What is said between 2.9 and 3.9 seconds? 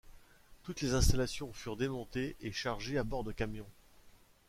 à bord de camions.